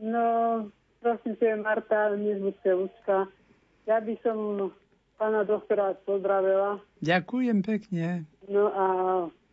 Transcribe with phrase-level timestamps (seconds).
[0.00, 0.24] No,
[1.04, 3.28] prosím te, Marta, nezbuďte ľudská.
[3.84, 4.70] Ja by som
[5.20, 6.80] pána doktora pozdravila.
[7.04, 8.24] Ďakujem pekne.
[8.48, 8.86] No a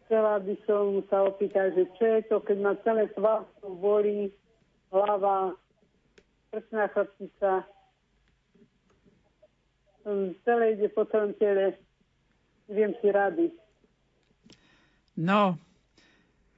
[0.07, 4.31] chcela by som sa opýtať, že čo je to, keď ma celé svalstvo bolí,
[4.87, 5.51] hlava,
[6.47, 7.67] prsná chrbtica,
[10.47, 11.75] celé ide po celom tele,
[12.71, 13.51] viem si rady.
[15.19, 15.59] No,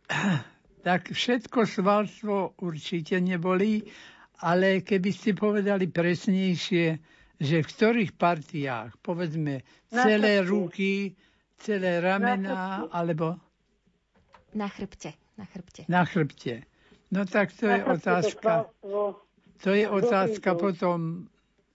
[0.79, 3.83] tak všetko svalstvo určite nebolí,
[4.39, 6.87] ale keby ste povedali presnejšie,
[7.39, 11.15] že v ktorých partiách, povedzme, celé ruky,
[11.59, 13.35] celé ramená, alebo...
[14.55, 15.15] Na chrbte.
[15.35, 15.81] Na chrbte.
[15.87, 16.63] Na chrbte.
[17.11, 18.69] No tak to je otázka.
[19.59, 21.27] To je otázka potom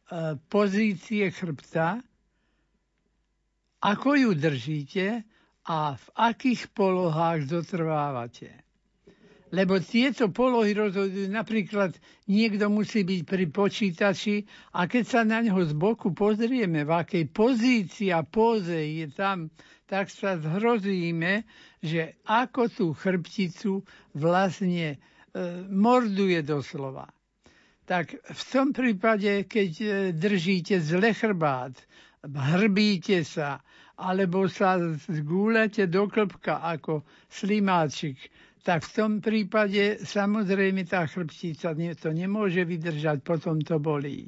[0.09, 2.01] e, pozície chrbta,
[3.85, 5.21] ako ju držíte
[5.69, 8.64] a v akých polohách zotrvávate.
[9.55, 11.95] Lebo tieto polohy rozhodujú, napríklad
[12.27, 14.43] niekto musí byť pri počítači
[14.75, 19.55] a keď sa na neho z boku pozrieme, v akej pozícii a póze je tam,
[19.87, 21.47] tak sa zhrozíme,
[21.79, 23.87] že ako tú chrbticu
[24.19, 24.99] vlastne e,
[25.71, 27.07] morduje doslova.
[27.87, 31.79] Tak v tom prípade, keď e, držíte zle chrbát,
[32.27, 33.63] hrbíte sa,
[33.95, 38.19] alebo sa zgúľate do klbka ako slimáčik,
[38.65, 44.27] tak v tom prípade samozrejme tá chrbtica to nemôže vydržať, potom to bolí.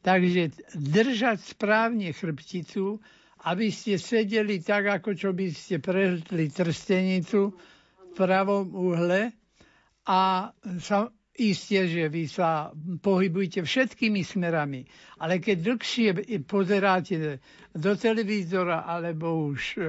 [0.00, 3.02] Takže držať správne chrbticu,
[3.44, 9.34] aby ste sedeli tak, ako čo by ste prehltli trstenicu v pravom uhle
[10.06, 12.72] a sa, Isté, že vy sa
[13.04, 14.88] pohybujete všetkými smerami,
[15.20, 16.08] ale keď dlhšie
[16.48, 17.38] pozeráte
[17.76, 19.80] do televízora alebo už e,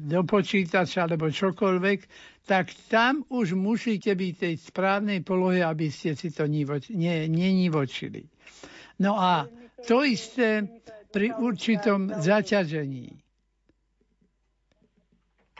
[0.00, 1.98] do počítača alebo čokoľvek,
[2.48, 8.24] tak tam už musíte byť tej správnej polohe, aby ste si to nenivočili.
[8.96, 9.44] No a
[9.84, 10.64] to isté
[11.12, 13.12] pri určitom zaťažení.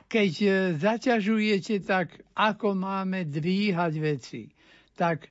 [0.08, 0.48] Keď e,
[0.80, 4.42] zaťažujete, tak ako máme dvíhať veci
[4.96, 5.26] tak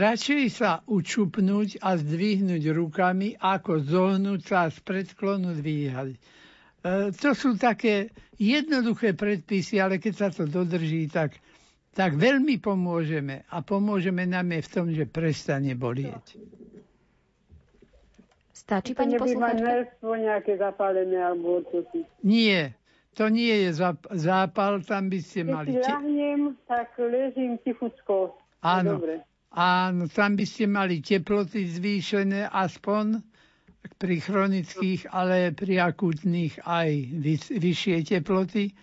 [0.00, 6.16] radšej sa učupnúť a zdvihnúť rukami, ako zohnúť sa a z predklonu dvíhať.
[6.16, 6.18] E,
[7.12, 8.08] to sú také
[8.40, 11.36] jednoduché predpisy, ale keď sa to dodrží, tak,
[11.92, 13.44] tak veľmi pomôžeme.
[13.52, 16.40] A pomôžeme nám je v tom, že prestane bolieť.
[18.56, 19.92] Stačí, pani posluchačka?
[20.00, 21.60] nejaké zapálené alebo
[22.24, 22.72] Nie,
[23.12, 23.76] to nie je
[24.16, 25.76] zápal, tam by ste mali...
[25.76, 28.40] Keď ľahnem, tak ležím tichučko.
[28.64, 28.96] Áno.
[28.96, 29.33] Dobre.
[29.54, 33.22] Áno, tam by ste mali teploty zvýšené aspoň
[33.94, 36.88] pri chronických, ale pri akutných aj
[37.54, 38.74] vyššie teploty.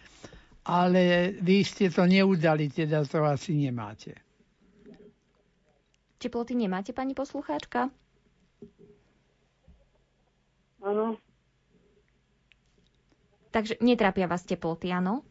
[0.63, 1.01] Ale
[1.37, 4.15] vy ste to neudali, teda to asi nemáte.
[6.15, 7.89] Teploty nemáte, pani poslucháčka?
[10.79, 11.17] Áno.
[13.49, 15.25] Takže netrápia vás teploty, áno?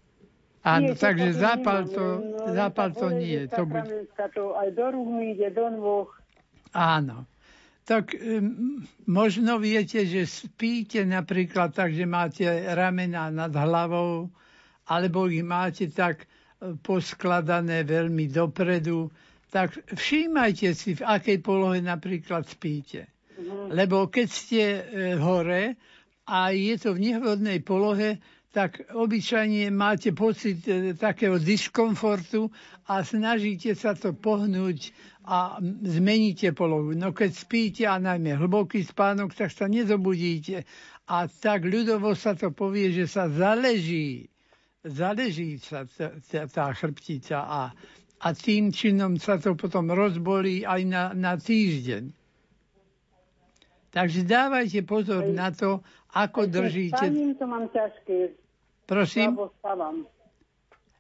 [0.61, 3.49] Áno, nie, takže zápal to, no, zápal to nie.
[3.49, 4.05] To bude...
[4.13, 6.09] to aj do rúk mi ide, do nôh.
[6.77, 7.25] Áno.
[7.89, 12.45] Tak um, možno viete, že spíte napríklad tak, že máte
[12.77, 14.29] ramena nad hlavou,
[14.85, 16.27] alebo ich máte tak e,
[16.77, 19.09] poskladané veľmi dopredu,
[19.49, 23.09] tak všímajte si, v akej polohe napríklad spíte.
[23.41, 23.73] Mhm.
[23.73, 24.83] Lebo keď ste e,
[25.17, 25.75] hore
[26.27, 32.51] a je to v nevhodnej polohe, tak obyčajne máte pocit e, takého diskomfortu
[32.91, 34.91] a snažíte sa to pohnúť
[35.23, 36.91] a zmeníte polohu.
[36.99, 40.67] No keď spíte a najmä hlboký spánok, tak sa nezobudíte.
[41.07, 44.27] A tak ľudovo sa to povie, že sa zaleží.
[44.83, 45.87] Zaleží sa
[46.51, 47.63] tá chrbtica a,
[48.19, 52.11] a tým činom sa to potom rozbolí aj na, na týždeň.
[53.91, 55.83] Takže dávajte pozor na to,
[56.15, 56.99] ako držíte...
[56.99, 58.40] Spaním to mám ťažké.
[58.91, 59.39] Prosím?
[59.39, 59.97] Slabo spávam.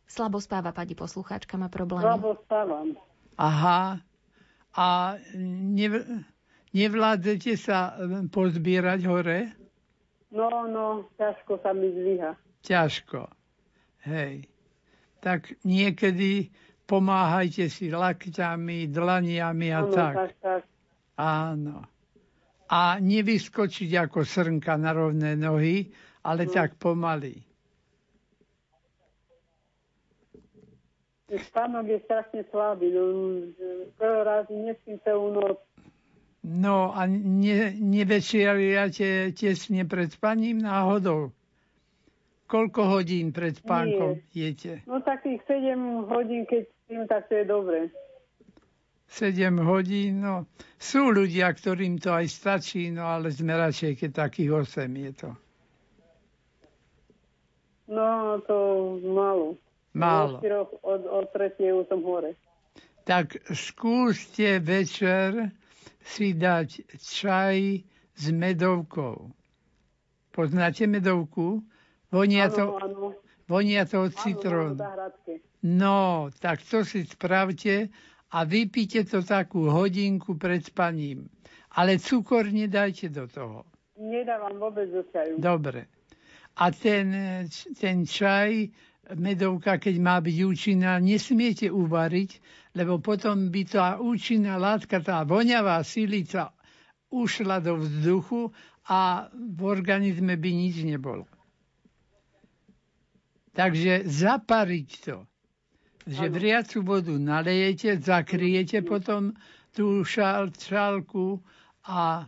[0.07, 2.07] Slabo spáva, pani poslucháčka, má problém.
[2.07, 2.95] Slabo spávam.
[3.35, 3.99] Aha.
[4.79, 5.19] A
[5.75, 6.07] nev,
[6.71, 7.99] nevládzete sa
[8.31, 9.51] pozbierať hore?
[10.31, 12.39] No, no, ťažko sa mi zvíha.
[12.63, 13.27] Ťažko.
[14.07, 14.47] Hej.
[15.19, 16.55] Tak niekedy
[16.87, 20.15] pomáhajte si lakťami, dlaniami a ano, tak.
[20.15, 20.63] tak, tak.
[21.19, 21.91] Áno
[22.71, 25.91] a nevyskočiť ako srnka na rovné nohy,
[26.23, 26.53] ale no.
[26.55, 27.50] tak pomaly.
[31.31, 32.91] Spánok je strašne slabý.
[32.91, 33.05] No,
[33.95, 35.63] skoro raz nespím celú noc.
[36.43, 41.31] No a ne, nevečeriate tesne pred spaním náhodou?
[42.51, 44.51] Koľko hodín pred spánkom Nie.
[44.51, 44.83] jete?
[44.91, 47.79] No takých 7 hodín, keď spím, tak to je dobre.
[49.07, 50.51] 7 hodín, no
[50.81, 55.31] sú ľudia, ktorým to aj stačí, no ale sme radšej, keď takých 8 je to.
[57.91, 58.57] No, to
[59.03, 59.59] málo.
[59.95, 60.39] Málo.
[60.83, 62.39] Od, od, tretieho som hore.
[63.03, 65.51] Tak skúste večer
[66.05, 67.83] si dať čaj
[68.15, 69.35] s medovkou.
[70.31, 71.65] Poznáte medovku?
[72.11, 73.07] Vonia Áno, to, áno.
[73.51, 74.79] vonia to od citrónu.
[75.67, 77.91] No, tak to si spravte
[78.31, 81.27] a vypíte to takú hodinku pred spaním.
[81.75, 83.67] Ale cukor nedajte do toho.
[83.99, 85.39] Nedávam vôbec do čaju.
[85.39, 85.87] Dobre.
[86.59, 87.15] A ten,
[87.79, 88.71] ten čaj,
[89.17, 92.31] medovka, keď má byť účinná, nesmiete uvariť,
[92.75, 96.55] lebo potom by tá účinná látka, tá voňavá silica
[97.11, 98.55] ušla do vzduchu
[98.87, 101.27] a v organizme by nič nebolo.
[103.51, 105.27] Takže zapariť to.
[106.07, 109.35] Že vriacu vodu nalejete, zakriete potom
[109.75, 111.39] tú šál, šálku
[111.87, 112.25] a,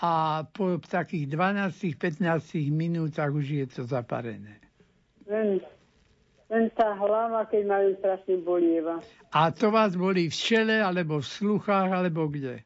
[0.00, 0.12] a
[0.48, 2.24] po takých 12-15
[2.72, 4.63] minútach už je to zaparené.
[5.24, 5.60] Len,
[6.52, 9.00] len tá hlava, keď ma strašne bolieva.
[9.32, 12.60] A to vás boli v čele, alebo v sluchách, alebo kde?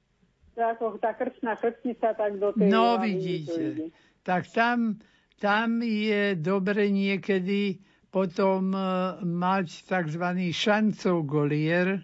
[0.58, 3.94] Ako tá krčná krčnica, tak do tej No vidíte.
[4.26, 4.98] Tak tam,
[5.38, 7.78] tam je dobre niekedy
[8.10, 8.80] potom e,
[9.22, 10.24] mať tzv.
[10.50, 12.02] šancov golier.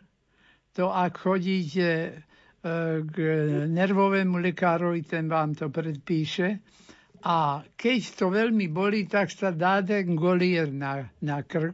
[0.79, 2.13] To ak chodíte e,
[3.03, 3.17] k
[3.67, 6.63] nervovému lekárovi, ten vám to predpíše.
[7.25, 11.73] A keď to veľmi bolí, tak sa dá ten golier na, na krk.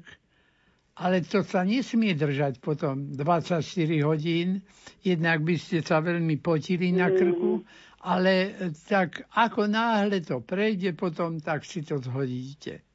[0.95, 3.59] Ale to sa nesmie držať potom 24
[4.07, 4.63] hodín.
[5.03, 7.67] Jednak by ste sa veľmi potili na krku.
[8.07, 8.55] Ale
[8.87, 12.87] tak ako náhle to prejde potom, tak si to zhodíte.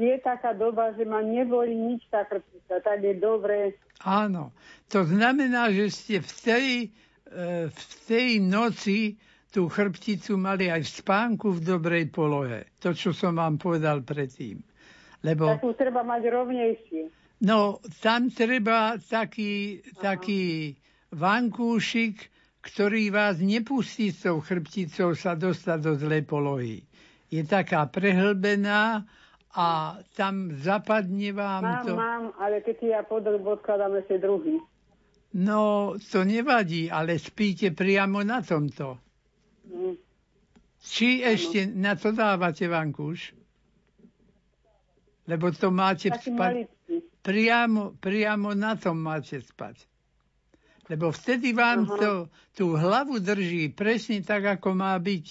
[0.00, 3.76] Je taká doba, že ma neboli nič tá krčnica, tak je dobre.
[4.00, 4.56] Áno.
[4.88, 6.66] To znamená, že ste v tej,
[7.28, 9.20] e, v tej noci
[9.50, 12.70] tú chrbticu mali aj v spánku v dobrej polohe.
[12.78, 14.62] To, čo som vám povedal predtým.
[15.20, 17.02] Lebo, Takú treba mať rovnejšie.
[17.42, 20.72] no, tam treba taký, taký
[21.12, 22.16] vankúšik,
[22.60, 26.76] ktorý vás nepustí s tou chrbticou sa dostať do zlej polohy.
[27.28, 29.04] Je taká prehlbená
[29.50, 29.66] a
[30.14, 31.92] tam zapadne vám Mám, to.
[31.96, 34.62] mám, ale keď ja pod, podkladám ešte druhý.
[35.30, 38.98] No, to nevadí, ale spíte priamo na tomto.
[40.80, 43.36] Či ešte na to dávate vankúš?
[45.24, 46.66] Lebo to máte spať.
[47.20, 49.84] Priamo, priamo na tom máte spať.
[50.88, 51.94] Lebo vtedy vám Aha.
[51.94, 52.10] to,
[52.50, 55.26] tú hlavu drží presne tak, ako má byť.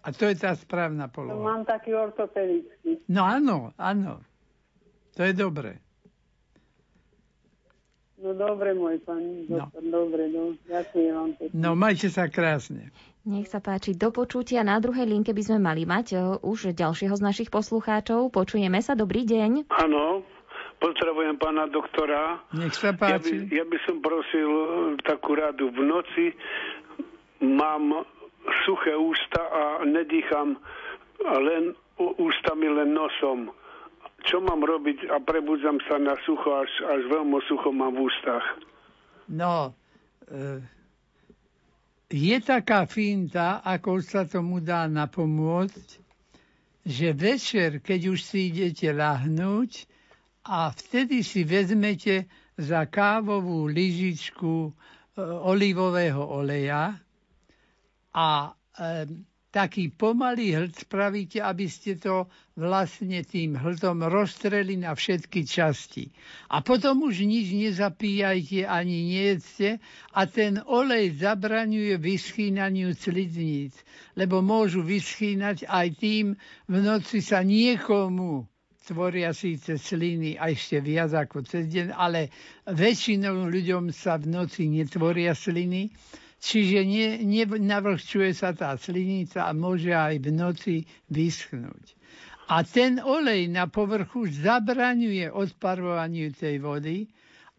[0.00, 1.38] A to je tá správna To poloha.
[1.38, 3.04] mám taký ortopedický.
[3.06, 4.24] No áno, áno.
[5.14, 5.78] To je dobre.
[8.20, 9.64] No dobre, môj pán No.
[9.64, 10.52] doktor, dobre, no.
[10.66, 11.54] Ďakujem vám pekne.
[11.54, 12.92] No majte sa krásne.
[13.22, 14.60] Nech sa páči, do počutia.
[14.60, 18.28] Na druhej linke by sme mali mať e, už ďalšieho z našich poslucháčov.
[18.28, 19.68] Počujeme sa, dobrý deň.
[19.70, 20.24] Áno,
[20.78, 22.40] pozdravujem pána doktora.
[22.52, 23.36] Nech sa Ja by, páči.
[23.50, 24.66] ja by som prosil e,
[25.02, 25.68] takú radu.
[25.68, 26.24] V noci
[27.38, 28.04] mám
[28.62, 30.60] suché ústa a nedýcham
[31.22, 31.72] len
[32.16, 33.52] ústami, len nosom.
[34.24, 38.44] Čo mám robiť a prebudzam sa na sucho, až, až veľmi sucho mám v ústach.
[39.30, 39.72] No,
[40.28, 40.60] e,
[42.10, 45.88] je taká finta, ako sa tomu dá napomôcť,
[46.84, 49.86] že večer, keď už si idete lahnúť
[50.48, 52.26] a vtedy si vezmete
[52.58, 54.70] za kávovú lyžičku e,
[55.22, 56.98] olivového oleja
[58.10, 58.52] a
[59.50, 66.14] taký pomalý hlt spravíte, aby ste to vlastne tým hltom rozstreli na všetky časti.
[66.54, 69.82] A potom už nič nezapíjajte ani nejedzte
[70.14, 73.74] a ten olej zabraňuje vyschýnaniu slizníc,
[74.14, 76.38] lebo môžu vyschýnať aj tým,
[76.70, 78.46] v noci sa niekomu
[78.86, 82.26] tvoria síce sliny a ešte viac ako cez deň, ale
[82.66, 85.94] väčšinou ľuďom sa v noci netvoria sliny,
[86.40, 90.76] čiže ne, nenavlhčuje sa tá slinica a môže aj v noci
[91.12, 92.00] vyschnúť.
[92.50, 97.06] A ten olej na povrchu zabraňuje odparovaniu tej vody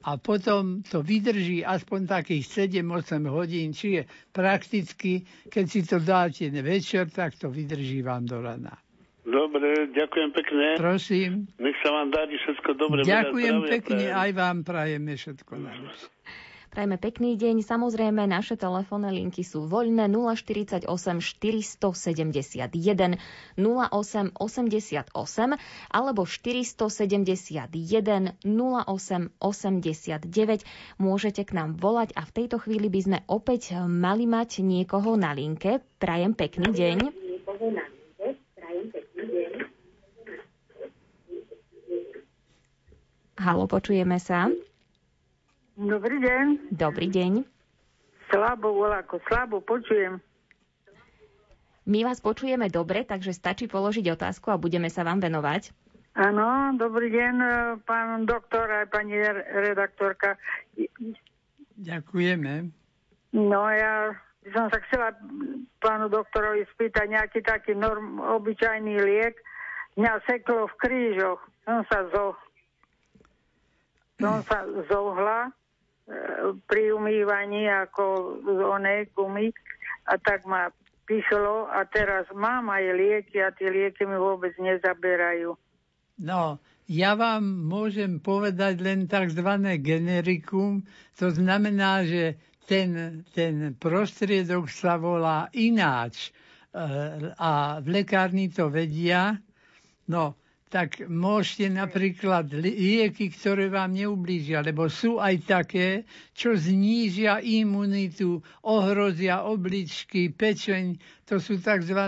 [0.03, 7.07] a potom to vydrží aspoň takých 7-8 hodín, čiže prakticky, keď si to dáte večer,
[7.07, 8.75] tak to vydrží vám do rana.
[9.21, 10.65] Dobre, ďakujem pekne.
[10.81, 11.45] Prosím.
[11.61, 13.05] Nech sa vám darí všetko dobre.
[13.05, 14.21] Ďakujem zdravia pekne, prajem.
[14.25, 16.09] aj vám prajeme všetko najlepšie.
[16.71, 17.67] Prajme pekný deň.
[17.67, 23.19] Samozrejme, naše telefónne linky sú voľné 048 471
[23.59, 25.11] 08 88
[25.91, 27.67] alebo 471
[28.39, 30.63] 08 89.
[30.95, 35.35] Môžete k nám volať a v tejto chvíli by sme opäť mali mať niekoho na
[35.35, 35.83] linke.
[35.99, 36.97] Prajem pekný deň.
[43.35, 44.47] Halo, počujeme sa.
[45.79, 46.75] Dobrý deň.
[46.75, 47.47] Dobrý deň.
[48.27, 50.19] Slabo, voláko, slabo počujem.
[51.87, 55.71] My vás počujeme dobre, takže stačí položiť otázku a budeme sa vám venovať.
[56.11, 57.51] Áno, dobrý deň, e,
[57.87, 59.15] pán doktor aj pani
[59.47, 60.35] redaktorka.
[61.79, 62.67] Ďakujeme.
[63.31, 64.11] No ja
[64.43, 65.15] by som sa chcela
[65.79, 69.39] pánu doktorovi spýtať nejaký taký norm, obyčajný liek.
[69.95, 71.39] Mňa seklo v krížoch.
[71.63, 72.35] Som sa zo,
[74.19, 75.51] som sa zohla
[76.67, 79.53] pri umývaní ako z onej gumy
[80.09, 80.73] a tak ma
[81.05, 85.55] pichlo a teraz mám aj lieky a tie lieky mi vôbec nezaberajú.
[86.21, 89.47] No, ja vám môžem povedať len tzv.
[89.79, 90.83] generikum,
[91.15, 92.35] to znamená, že
[92.67, 96.29] ten, ten prostriedok sa volá ináč e,
[97.35, 99.35] a v lekárni to vedia.
[100.07, 100.39] No,
[100.71, 109.43] tak môžete napríklad lieky, ktoré vám neublížia, lebo sú aj také, čo znížia imunitu, ohrozia
[109.43, 110.95] obličky, pečeň,
[111.27, 111.99] to sú tzv.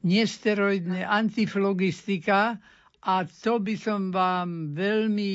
[0.00, 2.56] nesteroidné antiflogistika
[3.04, 5.32] a to by som vám veľmi,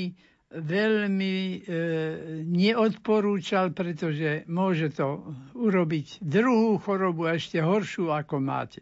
[0.50, 1.57] veľmi e,
[2.50, 5.22] neodporúčal, pretože môže to
[5.53, 8.81] urobiť druhú chorobu ešte horšiu, ako máte.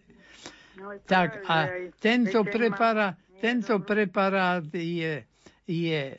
[0.79, 1.67] No, tak a
[1.99, 5.27] tento preparát, tento preparát je,
[5.67, 6.17] je, e,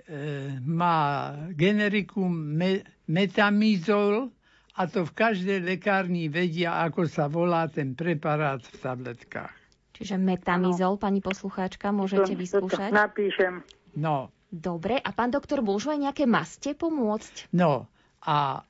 [0.61, 4.29] má generikum me, metamizol
[4.77, 9.57] a to v každej lekárni vedia, ako sa volá ten preparát v tabletkách.
[9.97, 12.93] Čiže metamizol, pani poslucháčka, môžete vyskúšať?
[12.93, 13.65] Napíšem.
[13.97, 14.29] No.
[14.53, 17.55] Dobre, a pán doktor, môžu aj nejaké maste pomôcť?
[17.57, 17.89] No,
[18.21, 18.63] a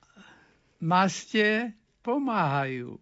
[0.79, 3.01] maste pomáhajú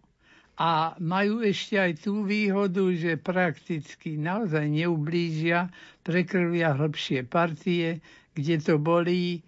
[0.57, 5.73] a majú ešte aj tú výhodu, že prakticky naozaj neublížia,
[6.05, 8.05] prekrvia hĺbšie partie,
[8.37, 9.41] kde to bolí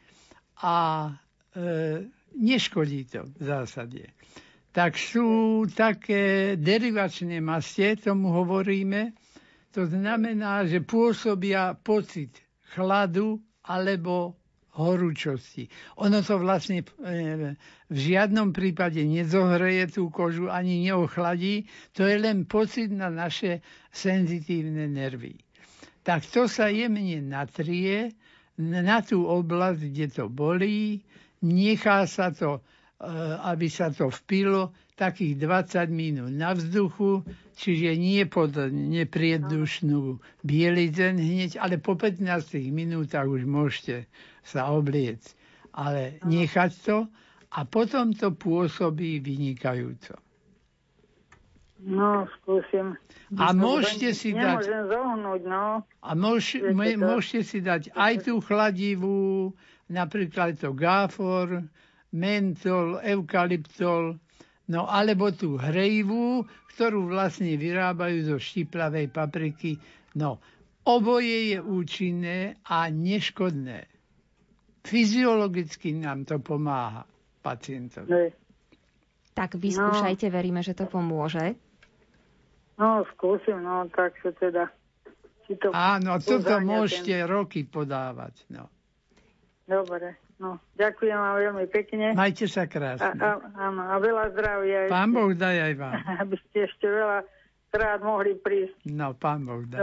[0.65, 1.09] a
[1.53, 4.03] e, neškodí to v zásade.
[4.73, 9.13] Tak sú také derivačné mastie, tomu hovoríme,
[9.71, 12.31] to znamená, že pôsobia pocit
[12.73, 14.35] chladu alebo
[14.75, 15.71] horúčosti.
[16.03, 17.55] Ono to vlastne e,
[17.87, 21.65] v žiadnom prípade nezohreje tú kožu ani neochladí,
[21.95, 23.63] to je len pocit na naše
[23.95, 25.39] senzitívne nervy.
[26.03, 28.13] Tak to sa jemne natrie
[28.59, 31.01] na tú oblasť, kde to bolí,
[31.41, 32.59] nechá sa to,
[32.99, 33.09] e,
[33.47, 37.27] aby sa to vpilo takých 20 minút na vzduchu,
[37.59, 42.23] čiže nie pod nepriedušnú bielizeň hneď, ale po 15
[42.71, 44.07] minútach už môžete
[44.47, 45.19] sa obliec.
[45.75, 46.97] Ale nechať to
[47.51, 50.15] a potom to pôsobí vynikajúco.
[51.85, 52.95] No, skúsim.
[53.35, 54.63] A môžete si dať...
[54.63, 55.83] Nemôžem zohnúť, no.
[56.01, 56.55] A môž,
[56.97, 59.51] môžete si dať aj tú chladivú,
[59.91, 61.67] napríklad to gáfor,
[62.15, 64.15] mentol, eukalyptol,
[64.65, 69.77] No alebo tú hrejivú, ktorú vlastne vyrábajú zo štiplavej papriky.
[70.17, 70.41] No,
[70.83, 73.85] oboje je účinné a neškodné.
[74.85, 77.05] Fyziologicky nám to pomáha
[77.45, 78.33] pacientovi.
[79.35, 80.33] Tak vyskúšajte, no.
[80.33, 81.57] veríme, že to pomôže.
[82.75, 84.71] No, skúsim, no, tak sa teda...
[85.47, 87.27] to Áno, toto môžete ten...
[87.27, 88.67] roky podávať, no.
[89.65, 90.24] Dobre.
[90.35, 92.11] No, ďakujem vám veľmi pekne.
[92.11, 93.15] Majte sa krásne.
[93.23, 93.39] A, a,
[93.71, 94.91] áno, a veľa zdravia.
[94.91, 95.93] Pán ešte, Boh daj aj vám.
[96.21, 97.19] Aby ste ešte veľa
[97.71, 98.75] krát mohli prísť.
[98.91, 99.79] No, pán Boh daj.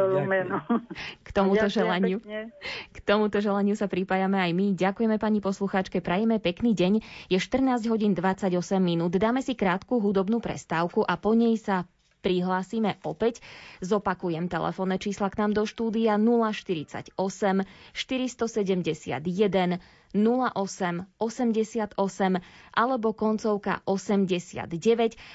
[1.25, 2.21] K tomuto želaniu.
[2.21, 2.53] Pekne.
[2.93, 4.67] K tomuto želaniu sa pripájame aj my.
[4.77, 7.01] Ďakujeme pani poslucháčke, prajeme pekný deň.
[7.33, 9.17] Je 14 hodín 28 minút.
[9.17, 11.89] Dáme si krátku hudobnú prestávku a po nej sa
[12.23, 13.43] prihlásime opäť.
[13.81, 19.81] Zopakujem telefónne čísla k nám do štúdia 048 471
[20.13, 21.97] 08 88
[22.73, 24.69] alebo koncovka 89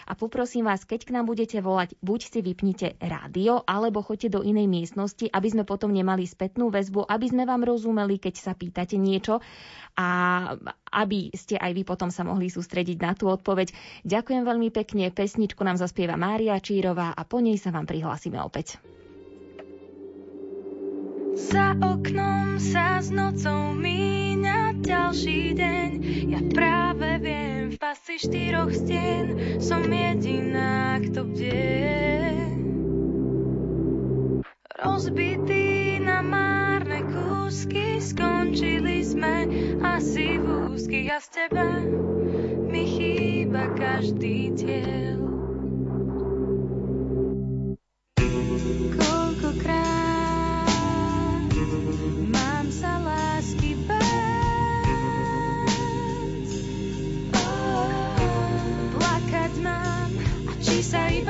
[0.05, 4.41] a poprosím vás, keď k nám budete volať, buď si vypnite rádio, alebo choďte do
[4.45, 8.97] inej miestnosti, aby sme potom nemali spätnú väzbu, aby sme vám rozumeli, keď sa pýtate
[9.01, 9.41] niečo
[9.97, 10.07] a
[10.93, 13.73] aby ste aj vy potom sa mohli sústrediť na tú odpoveď.
[14.05, 18.77] Ďakujem veľmi pekne, pesničku nám zaspieva Mária Čírová a po nej sa vám prihlásime opäť.
[21.37, 24.26] Za oknom sa s nocou míňa
[24.87, 25.89] ďalší deň.
[26.31, 32.37] Ja práve neviem, v pasci štyroch stien som jediná, kto bdie.
[34.77, 39.49] Rozbitý na márne kúsky, skončili sme
[39.81, 41.67] asi v úzkých a z teba
[42.69, 45.36] mi chýba každý diel.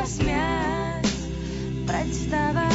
[0.08, 1.06] посмять
[1.86, 2.66] протестовать.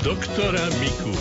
[0.00, 1.12] Doktora Miku.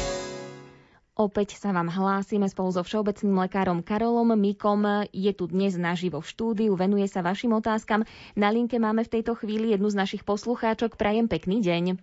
[1.19, 5.03] Opäť sa vám hlásime spolu so všeobecným lekárom Karolom Mikom.
[5.11, 8.07] Je tu dnes naživo v štúdiu, venuje sa vašim otázkam.
[8.39, 10.95] Na linke máme v tejto chvíli jednu z našich poslucháčok.
[10.95, 11.99] Prajem pekný deň.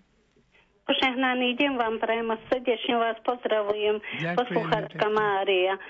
[0.85, 3.97] Požehnaný deň vám prajem a srdečne vás pozdravujem,
[4.37, 5.81] poslucháčka Mária.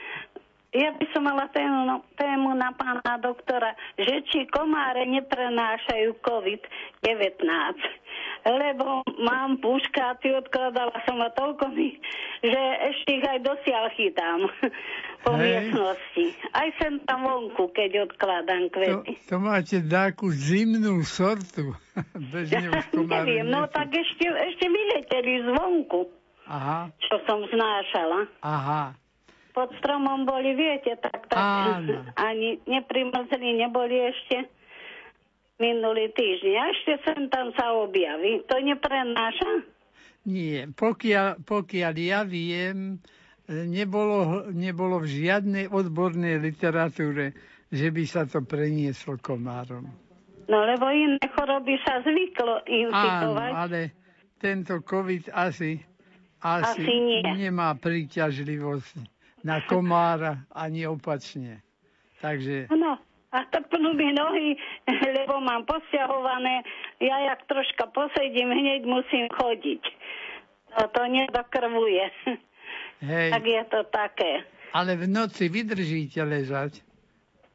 [0.71, 8.06] Ja by som mala tému, tému na pána doktora, že či komáre neprenášajú COVID-19
[8.47, 11.99] lebo mám puškáty, odkladala som a toľko mi,
[12.47, 12.63] že
[12.95, 14.41] ešte ich aj dosiaľ chytám
[15.27, 15.43] po Hej.
[15.43, 16.25] miestnosti.
[16.55, 19.13] Aj sem tam vonku, keď odkladám kvety.
[19.27, 21.75] To, to máte takú zimnú sortu.
[22.33, 22.63] Bez ja,
[22.95, 26.07] neviem, no tak ešte, ešte vyleteli zvonku.
[26.47, 26.95] Aha.
[27.03, 28.31] Čo som znášala.
[28.47, 28.95] Aha.
[29.51, 32.05] Pod stromom boli, viete, tak, tak Áno.
[32.15, 34.47] ani neprimrzli, neboli ešte
[35.57, 36.55] minulý týždeň.
[36.57, 38.45] A ešte sem tam sa objaví.
[38.49, 39.53] To neprenáša?
[40.27, 40.69] Nie.
[40.73, 42.99] Pokiaľ, pokiaľ ja viem,
[43.49, 47.33] nebolo, nebolo v žiadnej odbornej literatúre,
[47.71, 49.87] že by sa to prenieslo komárom.
[50.47, 53.51] No lebo iné choroby sa zvyklo infikovať.
[53.51, 53.81] Áno, ale
[54.39, 55.83] tento COVID asi,
[56.39, 57.23] asi, asi nie.
[57.35, 58.95] nemá príťažlivosť
[59.43, 61.67] na komára ani opačne.
[62.23, 62.71] Takže...
[62.71, 62.99] No,
[63.37, 64.57] a trpnú mi nohy,
[65.21, 66.65] lebo mám posťahované.
[67.05, 69.83] Ja jak troška posedím, hneď musím chodiť.
[70.77, 72.05] No to nedokrvuje.
[73.13, 73.31] Hej.
[73.37, 74.33] Tak je to také.
[74.73, 76.81] Ale v noci vydržíte ležať?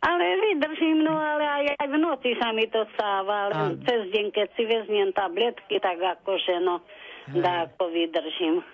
[0.02, 3.54] Ale vydržím, no ale aj, aj v noci sa mi to stáva.
[3.54, 6.82] Len cez deň, keď si vezmiem tabletky, tak akože no,
[7.38, 8.66] dá ako vydržím.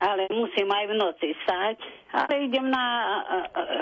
[0.00, 1.76] Ale musím aj v noci stať,
[2.16, 2.84] ale idem na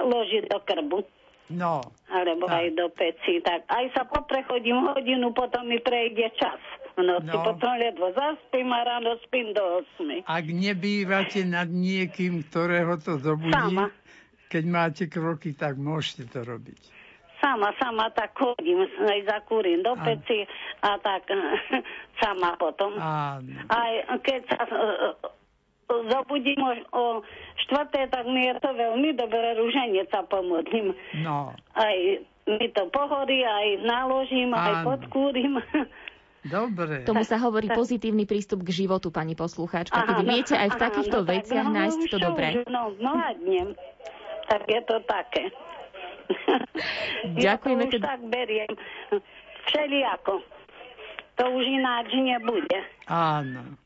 [0.02, 1.00] ložiť do krbu.
[1.48, 1.80] No.
[2.12, 2.60] Alebo tak.
[2.60, 3.40] aj do peci.
[3.40, 6.60] Tak aj sa poprechodím hodinu, potom mi prejde čas.
[6.92, 7.40] V noci no.
[7.40, 10.28] potom ledvo zaspím a ráno spím do 8.
[10.28, 13.88] Ak nebývate nad niekým, ktorého to zobudí, Sama.
[14.52, 16.98] keď máte kroky, tak môžete to robiť.
[17.38, 20.42] Sama, sama tak chodím, aj zakúrim do peci
[20.82, 21.22] a tak
[22.20, 22.98] sama potom.
[22.98, 23.62] Áno.
[23.70, 23.92] Aj
[24.26, 24.58] keď sa
[25.88, 27.04] zobudím o, o
[27.64, 30.92] štvrté, tak mi je to veľmi dobré, rúženec sa pomodlím.
[31.24, 31.56] No.
[31.72, 31.96] Aj
[32.48, 34.60] mi to pohorí, aj naložím, Áno.
[34.60, 35.60] aj podkúrim.
[36.48, 37.04] Dobre.
[37.04, 40.06] Tomu sa hovorí pozitívny prístup k životu, pani poslucháčka.
[40.06, 42.46] Keď no, viete aj v takýchto no, veciach no, nájsť to dobre.
[42.70, 43.74] No, mladnem.
[44.48, 45.44] Tak je to také.
[47.36, 47.84] Ďakujeme.
[47.88, 48.72] ja to už tak beriem.
[49.68, 50.34] Všelijako.
[51.36, 52.78] To už ináč nebude.
[53.10, 53.76] Áno.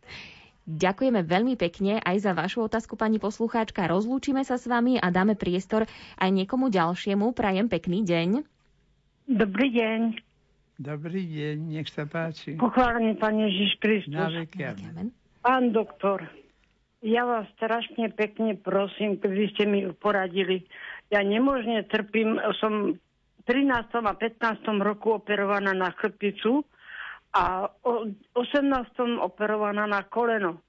[0.72, 3.84] Ďakujeme veľmi pekne aj za vašu otázku, pani poslucháčka.
[3.84, 5.84] Rozlúčime sa s vami a dáme priestor
[6.16, 7.36] aj niekomu ďalšiemu.
[7.36, 8.28] Prajem pekný deň.
[9.28, 10.00] Dobrý deň.
[10.80, 12.56] Dobrý deň, nech sa páči.
[12.56, 14.16] Pochválený Pán Ježiš Kristus.
[15.44, 16.24] Pán doktor,
[17.04, 20.64] ja vás strašne pekne prosím, keby ste mi poradili.
[21.12, 23.92] Ja nemožne trpím, som v 13.
[23.92, 24.64] a 15.
[24.80, 26.64] roku operovaná na chrbticu
[27.32, 29.24] a o 18.
[29.24, 30.60] operovaná na koleno.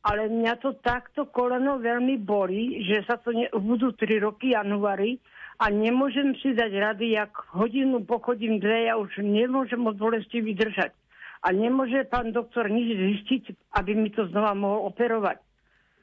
[0.00, 5.20] Ale mňa to takto koleno veľmi bolí, že sa to ne, budú 3 roky januári
[5.60, 10.96] a nemôžem si dať rady, jak hodinu pochodím dve, ja už nemôžem od bolesti vydržať.
[11.44, 15.36] A nemôže pán doktor nič zistiť, aby mi to znova mohol operovať.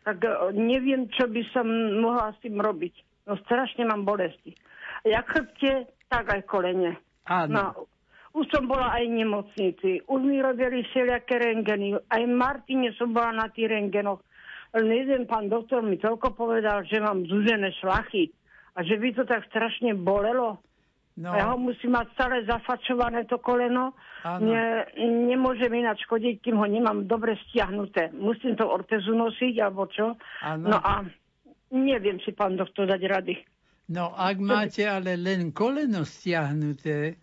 [0.06, 1.66] Tak e, neviem, čo by som
[1.98, 3.26] mohla s tým robiť.
[3.26, 4.54] No strašne mám bolesti.
[5.06, 7.02] Jak chrbte, tak aj kolene.
[7.26, 7.54] Áno.
[7.54, 7.66] No,
[8.38, 9.92] už som bola aj v nemocnici.
[10.06, 11.98] Už mi robili všelijaké rengeny.
[11.98, 14.22] Aj v Martine som bola na tých rengenoch.
[14.78, 18.30] Len jeden pán doktor mi toľko povedal, že mám zúžené šlachy
[18.78, 20.62] a že by to tak strašne bolelo.
[21.18, 21.34] No.
[21.34, 23.98] Ja ho musím mať stále zafačované to koleno.
[24.38, 28.14] Ne, nemôžem ináč chodiť, kým ho nemám dobre stiahnuté.
[28.14, 30.14] Musím to ortezu nosiť, alebo čo.
[30.46, 30.70] Ano.
[30.70, 31.02] No a
[31.74, 33.34] neviem si pán doktor dať rady.
[33.90, 37.18] No ak máte ale len koleno stiahnuté,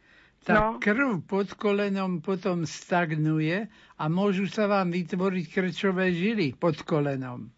[0.45, 0.69] tak no.
[0.77, 3.65] krv pod kolenom potom stagnuje
[3.97, 7.49] a môžu sa vám vytvoriť krčové žily pod kolenom.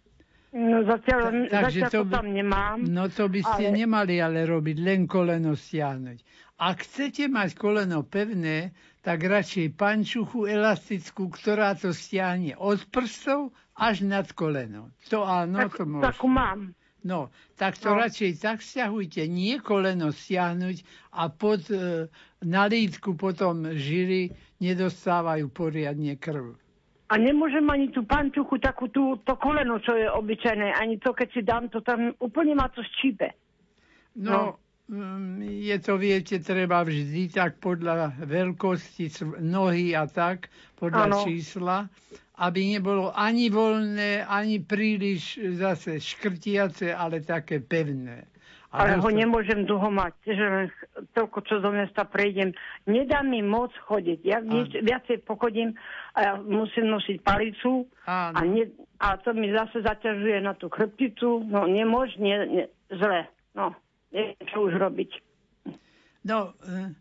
[0.56, 2.78] No zatiaľ, Ta, zatiaľ to, to tam nemám.
[2.80, 3.76] No to by ste ale...
[3.76, 6.18] nemali ale robiť, len koleno stiahnuť.
[6.56, 8.72] Ak chcete mať koleno pevné,
[9.04, 14.88] tak radšej pančuchu elastickú, ktorá to stiahne od prstov až nad koleno.
[15.12, 16.06] To áno, tak, to môžete.
[16.16, 16.72] Takú mám.
[17.06, 18.02] No, tak to no.
[18.02, 20.82] radšej tak stiahujte, nie koleno stiahnuť
[21.14, 22.10] a pod e,
[22.42, 26.58] nalítku potom žily nedostávajú poriadne krv.
[27.06, 31.28] A nemôžem ani tú pančuchu, takú tú, to koleno, čo je obyčajné, ani to, keď
[31.30, 33.30] si dám, to tam úplne ma to ščípe.
[34.18, 34.65] No, no.
[35.42, 39.10] Je to, viete, treba vždy tak podľa veľkosti
[39.42, 40.46] nohy a tak,
[40.78, 41.18] podľa ano.
[41.26, 41.90] čísla
[42.36, 48.28] aby nebolo ani voľné, ani príliš zase škrtiace, ale také pevné.
[48.76, 49.16] A ale ho sa...
[49.16, 50.68] nemôžem dlho mať, že
[51.16, 52.52] toľko, čo do mesta prejdem.
[52.84, 54.20] Nedá mi moc chodiť.
[54.20, 55.72] Ja nič, viacej pochodím
[56.12, 58.68] a ja musím nosiť palicu a, ne,
[59.00, 61.40] a to mi zase zaťažuje na tú chrbticu.
[61.48, 63.24] No nemôž, nie, nie, zle.
[63.56, 63.72] No,
[64.16, 65.10] neviem, čo už robiť.
[66.24, 66.96] No, e,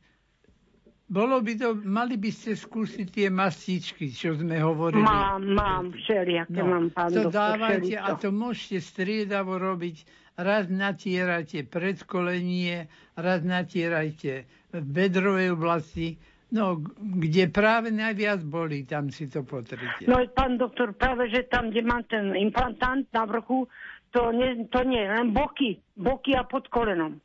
[1.05, 5.05] bolo by to, mali by ste skúsiť tie mastičky, čo sme hovorili.
[5.05, 10.01] Mám, mám, všelijaké no, mám, pán To dávajte a to môžete striedavo robiť.
[10.35, 14.43] Raz natierajte predkolenie, raz natierajte
[14.75, 16.19] v bedrovej oblasti,
[16.51, 20.03] no, kde práve najviac boli, tam si to potrite.
[20.09, 23.69] No, pán doktor, práve, že tam, kde mám ten implantant na vrchu,
[24.15, 27.19] to nie, to nie, len boky, boky a pod kolenom.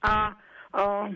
[0.00, 0.32] A
[0.72, 1.12] o,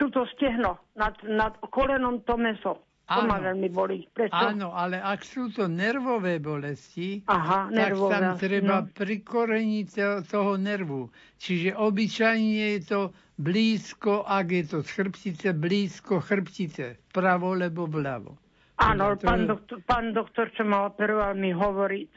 [0.00, 2.80] túto stehno, nad, nad kolenom to meso.
[3.04, 4.08] To áno, ma veľmi boli.
[4.16, 4.32] Prečo?
[4.32, 8.88] Áno, ale ak sú to nervové bolesti, Aha, tak nervové, tam treba no.
[8.88, 9.88] prikoreniť
[10.24, 11.12] toho nervu.
[11.36, 13.00] Čiže obyčajne je to
[13.36, 18.40] blízko, ak je to z chrbtice, blízko chrbtice, pravo lebo vľavo.
[18.80, 22.08] Áno, to pán, doktor, pán doktor, čo ma operoval, mi hovorí,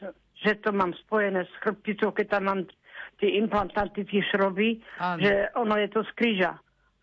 [0.42, 2.60] že to mám spojené s chrbticou, keď tam mám
[3.18, 5.18] tie implantanty, tie šroby, áno.
[5.18, 6.52] že ono je to z kríža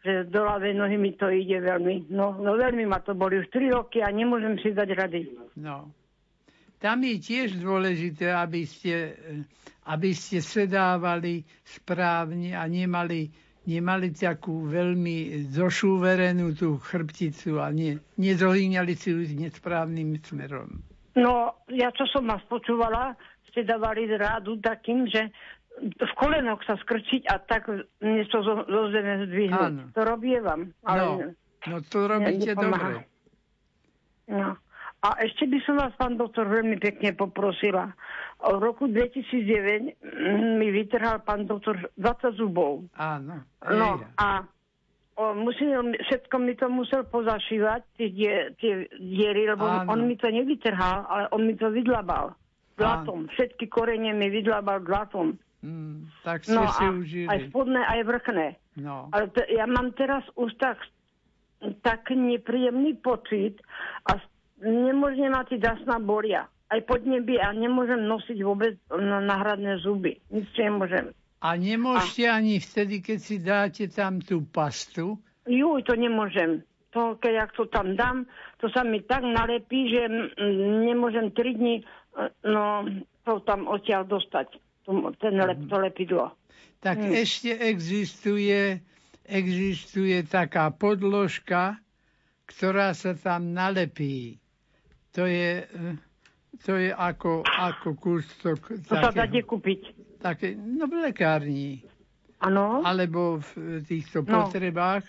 [0.06, 2.14] že do ľavej nohy mi to ide veľmi.
[2.14, 5.22] No, no veľmi ma to boli už 3 roky a nemôžem si dať rady.
[5.58, 5.90] No.
[6.78, 9.18] Tam je tiež dôležité, aby ste,
[9.90, 13.34] aby ste sedávali správne a nemali,
[13.66, 20.86] nemali takú veľmi zošúverenú tú chrbticu a ne, nezohýňali si ju nesprávnym smerom.
[21.16, 23.16] No, ja čo som vás počúvala,
[23.48, 25.32] ste dávali rádu takým, že
[25.80, 27.68] v kolenoch sa skrčiť a tak
[28.00, 29.76] niečo zo, zo zeme zdvihnúť.
[29.76, 29.84] Áno.
[29.92, 30.62] To robievam.
[30.88, 31.16] Ale No,
[31.68, 33.08] no to robíte dobre.
[34.32, 34.56] No.
[35.06, 37.94] A ešte by som vás, pán doktor, veľmi pekne poprosila.
[38.42, 42.90] V roku 2009 mm, mi vytrhal pán doktor 20 zubov.
[42.98, 43.46] Áno.
[43.70, 44.42] No a
[45.16, 49.88] o, musel, všetko mi to musel pozašívať, tie, die- tie diery, lebo Áno.
[49.90, 52.36] on mi to nevytrhal, ale on mi to vydlabal.
[52.76, 53.28] Zlatom.
[53.30, 55.40] Všetky korene mi vydlabal zlatom.
[55.62, 57.26] mm, tak ste No si a užili.
[57.26, 58.48] aj spodné, aj vrchné.
[58.78, 59.08] No.
[59.10, 60.78] Ale to, ja mám teraz v ústach
[61.82, 63.58] tak nepríjemný pocit
[64.06, 64.20] a
[64.60, 66.46] nemôžem ma tí dasná bolia.
[66.68, 70.20] Aj podnebie a nemôžem nosiť vôbec náhradné zuby.
[70.30, 71.16] Nic nemôžem.
[71.46, 76.66] A nemôžete ani vtedy, keď si dáte tam tú pastu, Juj, to nemôžem.
[76.92, 78.26] To, keď ja to tam dám,
[78.58, 80.10] to sa mi tak nalepí, že
[80.90, 81.84] nemôžem 3 dní e,
[82.50, 82.88] no,
[83.28, 84.58] to tam odtiaľ dostať.
[84.90, 86.34] To, ten lep, to lepidlo.
[86.82, 87.14] tak Mm.
[87.18, 88.78] ešte existuje,
[89.26, 91.82] existuje taká podložka,
[92.46, 94.38] ktorá sa tam nalepí.
[95.18, 95.98] To je, e,
[96.62, 99.95] to je ako, ako kústok To sa dá kúpiť.
[100.26, 101.86] Také, no v lekárni,
[102.42, 102.82] Áno?
[102.82, 104.50] alebo v týchto No.
[104.50, 105.06] potrebách.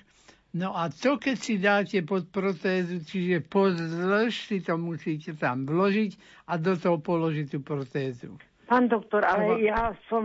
[0.53, 6.17] No a to, keď si dáte pod protézu, čiže pozdĺž si to musíte tam vložiť
[6.49, 8.37] a do toho položiť tú protézu.
[8.65, 10.25] Pán doktor, ale Lebo- ja som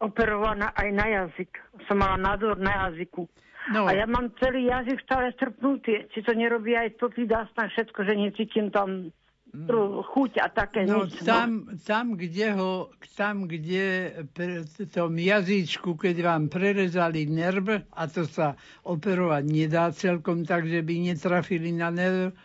[0.00, 1.52] operovaná aj na jazyk.
[1.84, 3.28] Som mala nádor na jazyku.
[3.68, 6.08] No, A ja mám celý jazyk stále strpnutý.
[6.08, 9.12] Či to nerobí aj to dásna všetko, že necítim tam
[9.48, 11.24] chuť a také no nič.
[11.24, 18.28] tam, tam, kde ho, tam, kde pre tom jazyčku, keď vám prerezali nerv, a to
[18.28, 22.36] sa operovať nedá celkom tak, že by netrafili na nerv,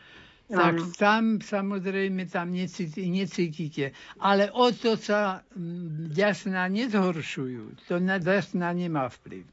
[0.53, 0.91] tak Áno.
[0.99, 3.95] tam samozrejme tam necíti, necítite.
[4.19, 7.87] Ale o to sa mm, ďasná nezhoršujú.
[7.87, 9.47] To na ďasná nemá vplyv.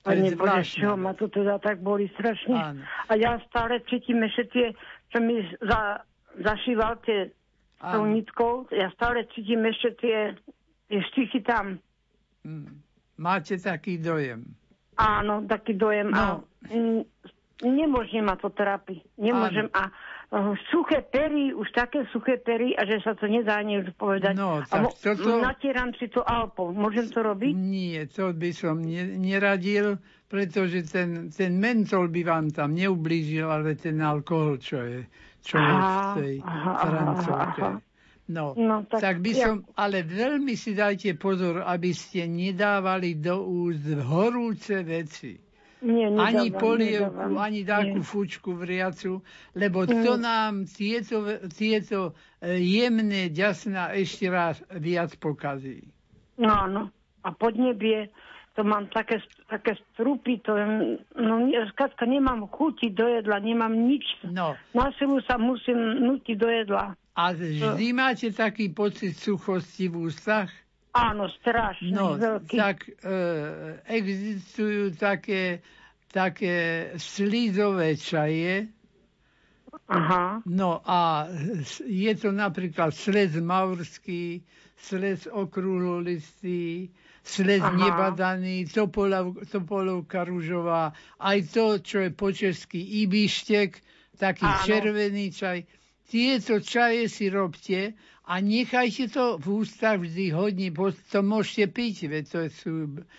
[0.00, 2.56] Pane Bože, čo ma to teda tak boli strašne.
[2.56, 2.82] Áno.
[3.06, 4.66] A ja stále cítim ešte tie,
[5.12, 6.00] čo mi za,
[6.38, 7.34] zašíval tie
[7.80, 8.12] s tou Áno.
[8.12, 10.18] nitkou, ja stále cítim ešte tie,
[10.92, 11.80] tie štichy tam.
[12.44, 12.76] Mm.
[13.16, 14.44] Máte taký dojem.
[15.00, 16.12] Áno, taký dojem.
[16.12, 16.44] No.
[16.44, 17.00] A, mm,
[17.64, 19.00] nemôžem ma to trápi.
[19.16, 19.72] Nemôžem.
[19.72, 23.96] A uh, suché pery, už také suché pery, a že sa to nedá ani už
[23.96, 24.36] povedať.
[24.36, 26.72] No, a tak mo- toto- natieram si to alpou.
[26.72, 27.52] Môžem to robiť?
[27.56, 29.96] Nie, to by som ne, neradil,
[30.28, 35.00] pretože ten, ten mentol by vám tam neublížil, ale ten alkohol, čo je,
[35.40, 37.04] čo je v Aha, tej aha, aha,
[37.48, 37.70] aha.
[38.26, 43.16] No, No, tak tak by ja- som, ale veľmi si dajte pozor, aby ste nedávali
[43.16, 45.34] do úst horúce veci.
[45.80, 47.40] Nie, nedávam, ani polievku, nedávam.
[47.40, 48.06] ani takú Nie.
[48.06, 49.12] fučku vriacu,
[49.52, 50.20] lebo to Mm.
[50.20, 55.88] nám tieto, tieto e, jemné ďasná ešte raz viac pokazí.
[56.36, 56.82] No, áno.
[57.20, 58.12] A podnebie,
[58.60, 60.66] to mám také, také strupy, to je,
[61.16, 64.04] no, skrátka nemám chuti do jedla, nemám nič.
[64.28, 66.92] No, Na silu sa musím nutiť do jedla.
[67.16, 70.52] a vždy máte taký pocit suchosti v ústach?
[70.92, 72.52] Áno, strašne No, veľký.
[72.52, 72.92] tak e,
[73.88, 75.64] existujú také,
[76.06, 76.56] také
[77.00, 78.68] slízové čaje,
[79.88, 80.42] Aha.
[80.46, 81.26] No a
[81.82, 84.42] je to napríklad slez maurský,
[84.76, 86.90] slez okrúhlolistý,
[87.22, 87.76] slez Aha.
[87.76, 93.80] nebadaný, topolov, topolovka rúžová, aj to, čo je po česky ibištek,
[94.16, 94.64] taký Áno.
[94.64, 95.58] červený čaj.
[96.10, 97.94] Tieto čaje si robte
[98.26, 102.72] a nechajte to v ústach vždy hodne, bo to môžete piť, veď to sú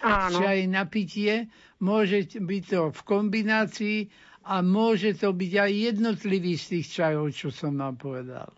[0.04, 0.38] Áno.
[0.44, 1.48] čaj na pitie,
[1.80, 4.00] môže byť to v kombinácii
[4.44, 8.52] a môže to byť aj jednotlivý z tých čajov, čo som vám povedal.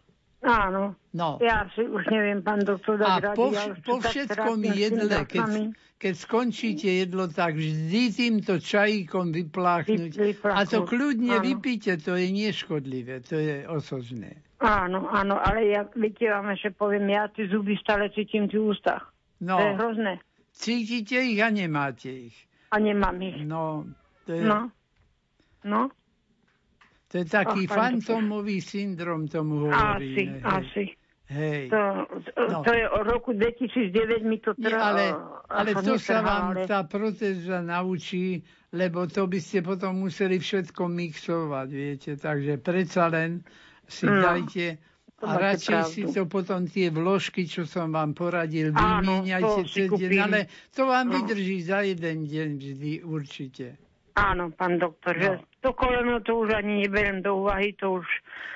[0.43, 0.93] Áno.
[1.11, 1.39] No.
[1.39, 3.37] Ja si už neviem, pán doktor, dať A rady.
[3.37, 5.49] po, ja po všetkom jedle, keď,
[5.95, 10.11] keď skončíte jedlo, tak vždy týmto čajíkom vypláchnuť.
[10.11, 11.45] Vy- vypláchnuť, A to kľudne áno.
[11.45, 14.43] vypíte, to je neškodlivé, to je osožné.
[14.59, 19.11] Áno, áno, ale ja, viete, vám ešte poviem, ja tie zuby stále cítim v ústach.
[19.39, 20.13] No, To je hrozné.
[20.51, 22.35] cítite ich a nemáte ich.
[22.67, 23.43] A nemám ich.
[23.43, 23.87] No,
[24.25, 24.71] to je, No.
[25.63, 25.87] No,
[27.13, 27.77] to je taký doktor.
[27.77, 30.33] fantómový syndrom tomu asi, hovoríme.
[30.33, 30.41] hej.
[30.43, 30.83] asi.
[31.23, 31.69] Hej.
[31.69, 31.81] To,
[32.43, 32.61] No.
[32.61, 34.81] to je o roku 2009 mi to trvá.
[34.83, 35.05] ale,
[35.47, 36.65] ale to sa vám ale...
[36.65, 42.11] tá protéza naučí, lebo to by ste potom museli všetko mixovať, viete.
[42.17, 43.45] Takže predsa len
[43.83, 44.77] si No, dajte
[45.15, 49.89] to a radšej si to potom tie vložky, čo som vám poradil, vymieňajte to cez
[49.89, 51.13] deň, ale to vám No.
[51.15, 53.79] vydrží za jeden deň vždy určite.
[54.13, 55.21] Áno, pán doktor, No.
[55.21, 55.29] že
[55.63, 58.07] to koleno to už ani neberiem do úvahy, to už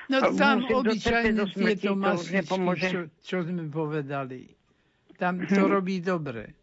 [0.08, 4.48] No tam obyčajne tieto masličky, čo, čo sme povedali.
[5.20, 5.72] Tam to hm.
[5.72, 6.56] robí dobre.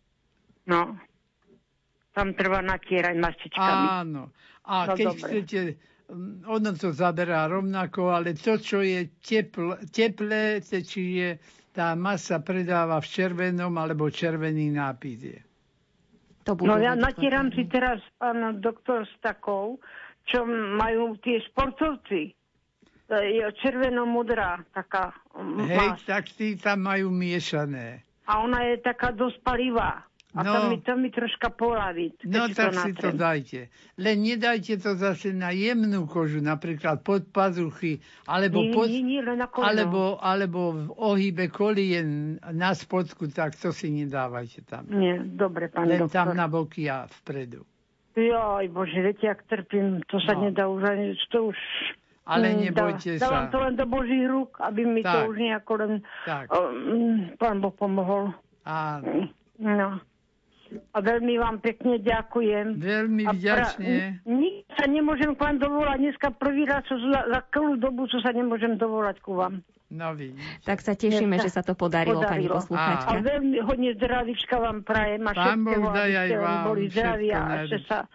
[0.64, 0.96] No,
[2.16, 3.86] tam treba natierať mastičkami.
[4.00, 4.32] Áno.
[4.64, 5.20] A no, keď dobre.
[5.28, 5.60] chcete,
[6.08, 11.36] mm, ono to zaberá rovnako, ale to, čo je tepl, teplé, čiže
[11.76, 15.40] tá masa predáva v červenom alebo červený nápis je.
[16.48, 19.80] To no ja natieram si teraz, pán doktor, s takou,
[20.28, 22.32] čo majú tie športovci.
[23.04, 25.12] Je červeno-modrá taká
[25.68, 28.00] Hej, tak tí tam majú miešané.
[28.24, 30.08] A ona je taká dosť palivá.
[30.34, 32.10] A no, to, mi, to mi troška polaví.
[32.26, 33.70] No tak to si to dajte.
[34.02, 39.22] Len nedajte to zase na jemnú kožu, napríklad pod pazuchy, alebo, nie, pod, nie, nie,
[39.22, 44.90] len na alebo, alebo v ohybe kolien na spodku, tak to si nedávajte tam.
[44.90, 46.26] Nie, dobre, pán Len doktor.
[46.26, 47.62] tam na boky a vpredu.
[48.14, 50.46] Joj, bože, viete, ak trpím, to sa no.
[50.46, 51.58] nedá už ani, to už...
[52.24, 53.26] Ale nebojte dá, sa.
[53.26, 55.12] Dávam to len do Božích rúk, aby mi tak.
[55.12, 55.92] to už nejako len...
[56.24, 56.46] Tak.
[56.54, 58.32] Um, pán Boh pomohol.
[58.64, 59.28] Áno.
[59.58, 59.98] No.
[60.94, 62.80] A veľmi vám pekne ďakujem.
[62.80, 64.24] Veľmi vďačne.
[64.24, 64.74] Pra...
[64.78, 65.98] sa nemôžem k vám dovolať.
[66.00, 69.60] Dneska prvý raz za, za celú dobu, čo sa nemôžem dovolať ku vám.
[69.92, 70.16] No.
[70.64, 72.32] Tak sa tešíme, že sa to podarilo, podarilo.
[72.32, 73.10] pani posluchačka.
[73.14, 75.22] A veľmi hodne zdravíčka vám prajem.
[75.28, 78.08] A Pán Boh daj aj vám boli zdraví a že sa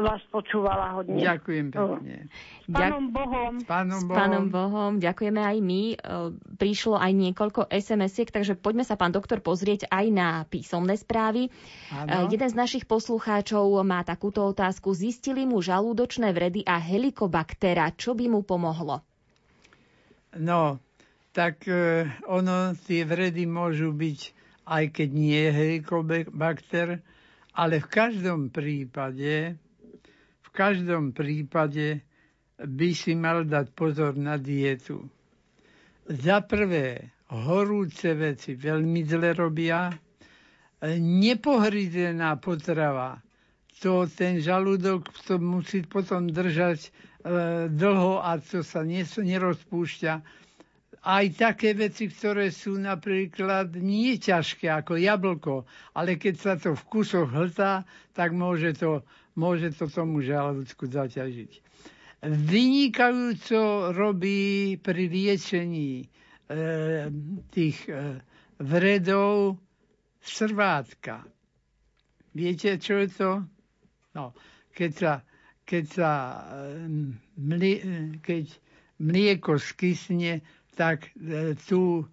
[0.00, 1.20] vás počúvala hodne.
[1.20, 2.30] Ďakujem pekne.
[2.64, 3.52] S pánom Bohom.
[3.60, 4.14] S pánom Bohom.
[4.14, 4.92] S pánom Bohom.
[5.02, 5.82] Ďakujeme aj my.
[5.92, 5.96] E,
[6.56, 11.52] prišlo aj niekoľko SMS-iek, takže poďme sa, pán doktor, pozrieť aj na písomné správy.
[11.92, 12.26] Ano.
[12.26, 14.94] E, jeden z našich poslucháčov má takúto otázku.
[14.94, 17.92] Zistili mu žalúdočné vredy a helikobaktera.
[17.92, 19.02] Čo by mu pomohlo?
[20.38, 20.78] No,
[21.30, 24.20] tak e, ono, tie vredy môžu byť,
[24.66, 26.88] aj keď nie je helikobakter,
[27.54, 29.58] ale v každom prípade
[30.50, 32.02] v každom prípade
[32.58, 35.06] by si mal dať pozor na dietu.
[36.10, 39.94] Za prvé, horúce veci veľmi zle robia,
[40.98, 43.22] nepohrizená potrava,
[43.78, 46.90] to ten žalúdok to musí potom držať e,
[47.70, 50.12] dlho a to sa nerozpúšťa.
[51.00, 55.54] Aj také veci, ktoré sú napríklad nie ťažké ako jablko,
[55.96, 59.00] ale keď sa to v kusoch hltá, tak môže to
[59.40, 61.52] môže to tomu žalúdku zaťažiť.
[62.20, 66.06] Vynikajúco robí pri liečení e,
[67.48, 68.20] tých e,
[68.60, 69.56] vredov
[70.20, 71.24] srvátka.
[72.36, 73.30] Viete, čo je to?
[74.12, 74.36] No,
[74.76, 75.12] keď sa,
[75.64, 76.40] keď sa e,
[77.40, 77.76] mlie,
[78.20, 78.52] keď
[79.00, 80.44] mlieko skysne,
[80.76, 82.06] tak e, tu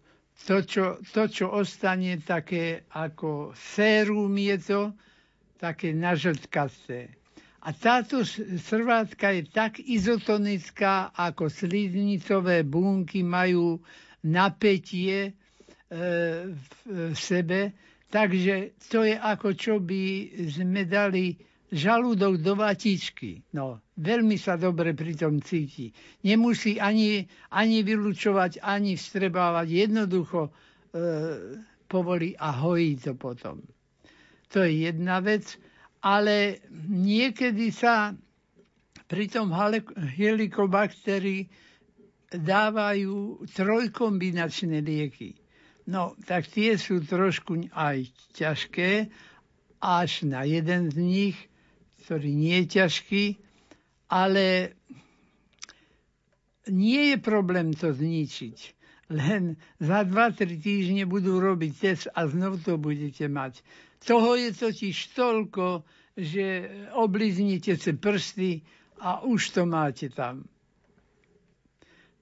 [0.46, 4.82] to čo, to, čo ostane také ako sérum je to,
[5.58, 7.10] také nažltkasté.
[7.66, 8.22] A táto
[8.62, 13.82] srvátka je tak izotonická, ako sliznicové bunky majú
[14.22, 15.32] napätie e,
[16.54, 17.74] v sebe,
[18.08, 20.04] takže to je ako čo by
[20.48, 21.36] sme dali
[21.72, 23.44] žalúdok do vatičky.
[23.52, 25.92] No, veľmi sa dobre pri tom cíti.
[26.24, 29.68] Nemusí ani, ani vylúčovať, ani vstrebávať.
[29.68, 30.52] Jednoducho e,
[31.92, 33.60] povolí a hojí to potom.
[34.56, 35.60] To je jedna vec,
[36.00, 38.16] ale niekedy sa
[39.08, 39.52] pri tom
[40.16, 41.48] helikobakterii
[42.32, 45.36] dávajú trojkombinačné lieky.
[45.88, 49.08] No, tak tie sú trošku aj ťažké,
[49.80, 51.38] až na jeden z nich,
[52.08, 53.24] ktorý nie je ťažký,
[54.08, 54.72] ale
[56.72, 58.58] nie je problém to zničiť.
[59.08, 63.60] Len za 2-3 týždne budú robiť test a znovu to budete mať.
[64.00, 65.84] Toho je totiž toľko,
[66.16, 68.64] že obliznite si prsty
[69.00, 70.48] a už to máte tam.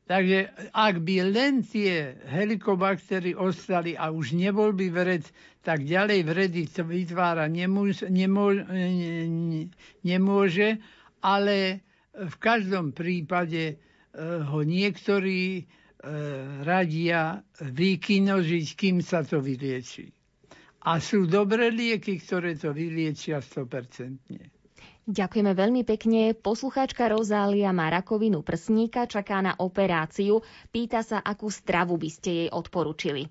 [0.06, 5.26] Takže ak by len tie helikobaktery ostali a už nebol by vred,
[5.65, 8.06] tak ďalej vredy to vytvára nemôže,
[10.06, 10.70] nemôže,
[11.26, 11.82] ale
[12.13, 13.78] v každom prípade eh,
[14.22, 15.65] ho niektorí eh,
[16.62, 20.13] radia vykinožiť, kým sa to vylieči.
[20.86, 24.55] A sú dobré lieky, ktoré to vyliečia 100%.
[25.06, 26.34] Ďakujeme veľmi pekne.
[26.34, 30.41] Poslucháčka Rozália má rakovinu prsníka, čaká na operáciu.
[30.74, 33.30] Pýta sa, akú stravu by ste jej odporučili.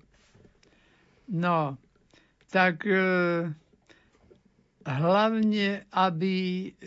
[1.35, 1.75] No,
[2.47, 3.51] tak e,
[4.87, 6.35] hlavne, aby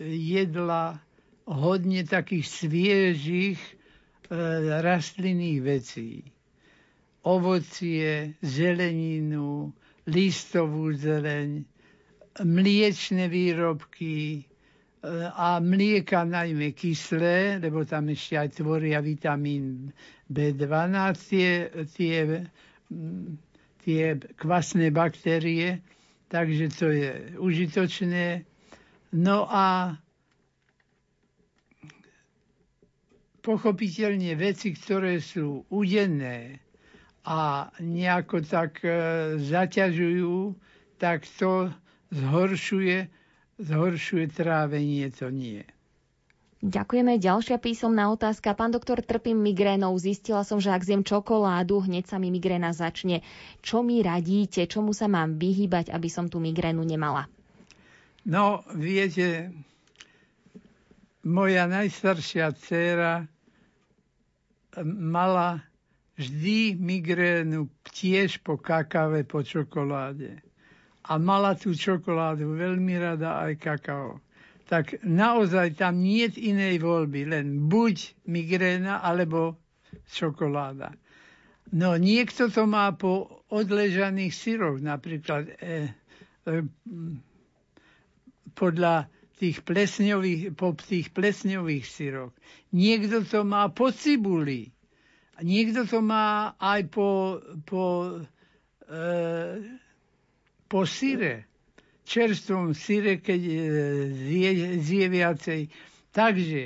[0.09, 0.97] jedla
[1.45, 3.73] hodne takých sviežých e,
[4.81, 6.33] rastlinných vecí.
[7.29, 9.69] Ovocie, zeleninu,
[10.09, 11.61] listovú zeleň,
[12.41, 14.48] mliečne výrobky,
[15.33, 19.93] a mlieka najmä kyslé, lebo tam ešte aj tvoria vitamín
[20.29, 21.51] B12, tie,
[21.97, 22.19] tie,
[23.81, 24.05] tie
[24.37, 25.81] kvasné baktérie,
[26.29, 28.45] takže to je užitočné.
[29.17, 29.97] No a
[33.41, 36.61] pochopiteľne veci, ktoré sú udenné
[37.25, 38.93] a nejako tak e,
[39.41, 40.53] zaťažujú,
[41.01, 41.73] tak to
[42.13, 43.18] zhoršuje,
[43.59, 45.67] zhoršuje trávenie, to nie.
[46.59, 47.23] Ďakujeme.
[47.23, 48.51] Ďalšia písomná otázka.
[48.51, 49.95] Pán doktor, trpím migrénou.
[49.95, 53.23] Zistila som, že ak zjem čokoládu, hneď sa mi migréna začne.
[53.63, 54.67] Čo mi radíte?
[54.67, 57.31] Čomu sa mám vyhýbať, aby som tú migrénu nemala?
[58.27, 59.55] No, viete,
[61.23, 63.31] moja najstaršia dcéra
[64.83, 65.63] mala
[66.19, 70.43] vždy migrénu tiež po kakave, po čokoláde.
[71.09, 74.21] A mala tú čokoládu veľmi rada aj kakao.
[74.69, 79.57] Tak naozaj tam nie je inej voľby, len buď migréna, alebo
[80.13, 80.93] čokoláda.
[81.73, 85.93] No niekto to má po odležaných syroch, napríklad e,
[86.45, 86.65] e,
[88.57, 92.33] podľa tých plesňových, po tých plesňových syroch.
[92.73, 94.73] Niekto to má po cibuli.
[95.39, 97.85] Niekto to má aj po, po,
[98.83, 99.01] e,
[100.69, 101.49] po syre.
[102.05, 103.57] Čerstvom syre, keď e,
[104.13, 104.51] zje,
[104.81, 105.61] zje viacej.
[106.13, 106.63] Takže,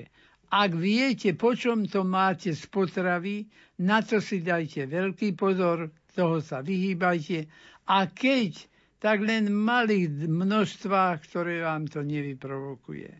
[0.50, 3.46] ak viete, po čom to máte z potravy,
[3.82, 7.48] na to si dajte veľký pozor, toho sa vyhýbajte.
[7.88, 8.70] A keď
[9.02, 13.10] tak len malých množstvách, ktoré vám to nevyprovokuje.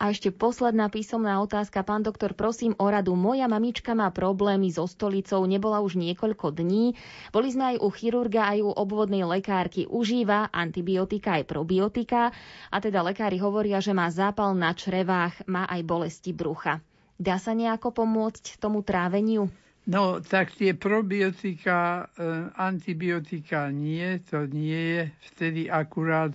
[0.00, 1.84] A ešte posledná písomná otázka.
[1.84, 3.12] Pán doktor, prosím o radu.
[3.12, 6.96] Moja mamička má problémy so stolicou, nebola už niekoľko dní.
[7.30, 9.84] Boli sme aj u chirurga, aj u obvodnej lekárky.
[9.84, 12.32] Užíva antibiotika aj probiotika.
[12.72, 16.80] A teda lekári hovoria, že má zápal na črevách, má aj bolesti brucha.
[17.20, 19.52] Dá sa nejako pomôcť tomu tráveniu?
[19.82, 25.02] No, tak tie probiotika, e, antibiotika nie, to nie je
[25.34, 26.30] vtedy akurát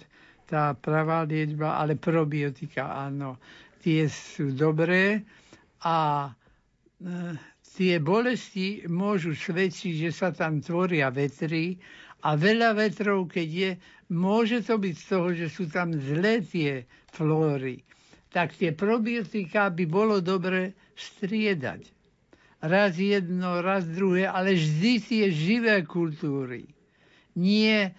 [0.48, 3.36] tá pravá liečba, ale probiotika áno.
[3.84, 5.22] Tie sú dobré
[5.84, 6.30] a e,
[7.78, 11.78] tie bolesti môžu svedčiť, že sa tam tvoria vetry
[12.26, 13.72] a veľa vetrov, keď je,
[14.10, 17.84] môže to byť z toho, že sú tam zlé tie flóry.
[18.32, 21.98] Tak tie probiotika by bolo dobre striedať
[22.62, 26.66] raz jedno, raz druhé, ale vždy tie živé kultúry.
[27.38, 27.94] Nie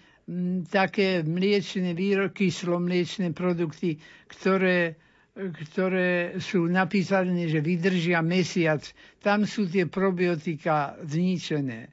[0.69, 3.97] také mliečne výroky, slomliečné produkty,
[4.29, 4.93] ktoré,
[5.33, 8.85] ktoré sú napísané, že vydržia mesiac.
[9.19, 11.89] Tam sú tie probiotika zničené.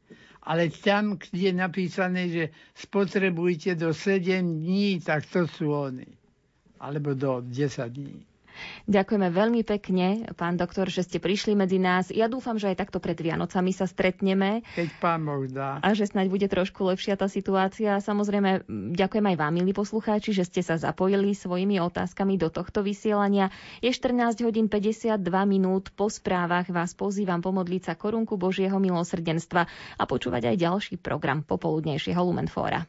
[0.46, 4.22] Ale tam, kde je napísané, že spotrebujte do 7
[4.62, 6.06] dní, tak to sú oni.
[6.78, 7.50] Alebo do 10
[7.90, 8.22] dní.
[8.86, 12.08] Ďakujeme veľmi pekne, pán doktor, že ste prišli medzi nás.
[12.10, 14.66] Ja dúfam, že aj takto pred Vianocami sa stretneme.
[14.74, 15.82] Keď pán Boh dá.
[15.82, 17.98] A že snáď bude trošku lepšia tá situácia.
[18.00, 23.52] Samozrejme, ďakujem aj vám, milí poslucháči, že ste sa zapojili svojimi otázkami do tohto vysielania.
[23.84, 25.92] Je 14 hodín 52 minút.
[25.92, 29.62] Po správach vás pozývam pomodliť sa korunku Božieho milosrdenstva
[29.98, 32.88] a počúvať aj ďalší program popoludnejšieho Lumenfóra.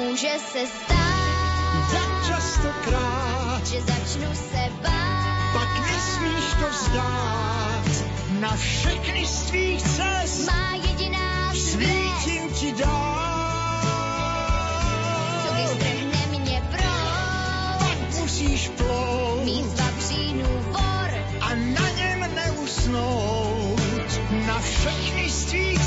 [0.00, 7.84] Může se stát, tak častokrát, že začnu se bát, pak nesmíš to vzdát.
[8.40, 13.20] Na všechny z tvých cest má jediná svítím ti dát.
[18.20, 19.44] musíš plout.
[19.44, 21.10] Mít vavřínů vor.
[21.40, 23.80] A na něm neusnout.
[24.46, 25.79] Na všechny z tvých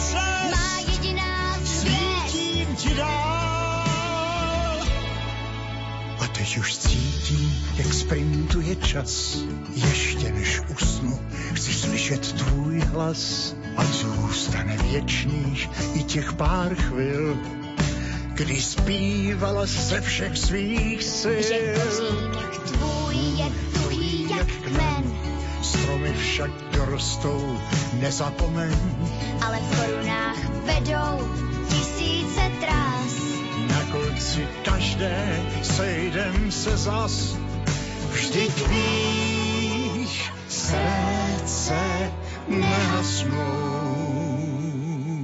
[8.04, 9.38] sprintuje čas.
[9.76, 11.20] Ještě než usnu,
[11.54, 17.38] chci slyšet tvůj hlas ať zůstane věčných i těch pár chvil,
[18.34, 21.42] kdy zpívala ze všech svých sil.
[21.42, 25.04] Že kořínek tvůj je tuhý jak kmen,
[25.62, 27.60] Stromy však dorostou,
[27.94, 28.76] nezapomeň.
[29.46, 31.28] ale v korunách vedou
[31.70, 33.14] tisíce trás.
[33.70, 37.43] Na konci každé sejdem se zas.
[38.34, 41.78] Vždyť víš, srdce
[42.48, 43.38] nehasnou.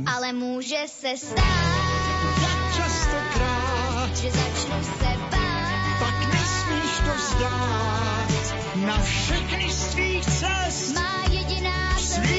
[0.06, 2.02] Ale může se stát,
[2.42, 6.00] Jak častokrát, že začnu se bát.
[6.00, 8.56] pak nesmíš to vzdát.
[8.86, 12.39] Na všechny z tvých cest Má jediná svět,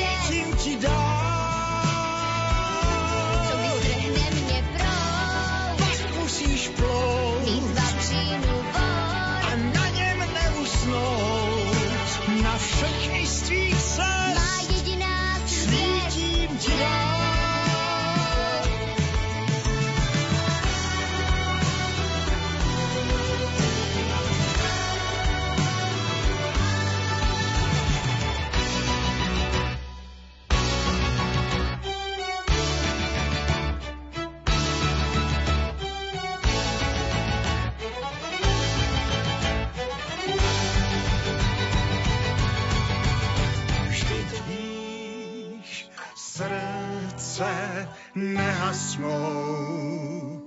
[49.00, 50.42] nehasnou.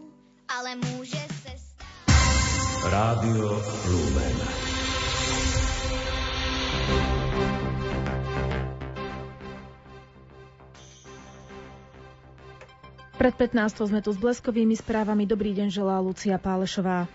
[0.47, 2.91] Ale může se stát.
[2.91, 4.37] Rádio Lumen.
[13.13, 15.23] Pred 15 sme tu s bleskovými správami.
[15.23, 17.07] Dobrý deň želá Lucia Pálešová.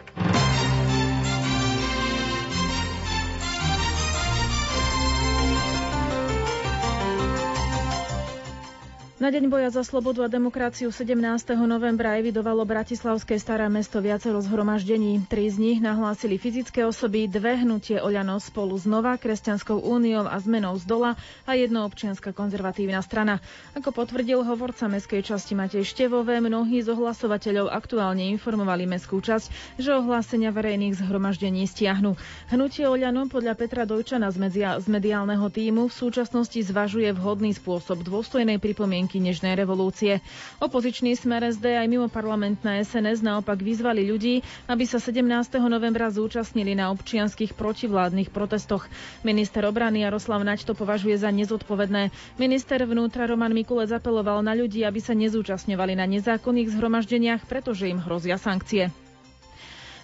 [9.19, 11.19] Na deň boja za slobodu a demokraciu 17.
[11.67, 15.27] novembra evidovalo Bratislavské staré mesto viacero zhromaždení.
[15.27, 20.39] Tri z nich nahlásili fyzické osoby, dve hnutie Oľano spolu s Nová kresťanskou úniou a
[20.39, 21.11] zmenou z dola
[21.51, 23.43] a jedno občianska konzervatívna strana.
[23.75, 29.99] Ako potvrdil hovorca mestskej časti Matej Števové, mnohí z ohlasovateľov aktuálne informovali mestskú časť, že
[29.99, 32.15] ohlásenia verejných zhromaždení stiahnu.
[32.55, 38.07] Hnutie Oľano podľa Petra Dojčana z, media- z mediálneho týmu v súčasnosti zvažuje vhodný spôsob
[38.07, 40.21] dôstojnej pripomienky nežnej revolúcie.
[40.61, 45.25] Opozičný smer SD aj mimo parlamentná SNS naopak vyzvali ľudí, aby sa 17.
[45.65, 48.85] novembra zúčastnili na občianských protivládnych protestoch.
[49.23, 52.13] Minister obrany Jaroslav Naď to považuje za nezodpovedné.
[52.37, 57.97] Minister vnútra Roman Mikulec apeloval na ľudí, aby sa nezúčastňovali na nezákonných zhromaždeniach, pretože im
[57.99, 58.93] hrozia sankcie.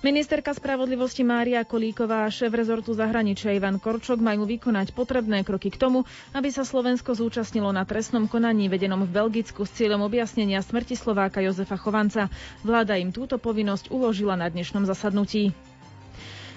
[0.05, 5.81] Ministerka spravodlivosti Mária Kolíková a šéf rezortu zahraničia Ivan Korčok majú vykonať potrebné kroky k
[5.81, 6.05] tomu,
[6.37, 11.41] aby sa Slovensko zúčastnilo na trestnom konaní vedenom v Belgicku s cieľom objasnenia smrti Slováka
[11.41, 12.29] Jozefa Chovanca.
[12.61, 15.57] Vláda im túto povinnosť uložila na dnešnom zasadnutí.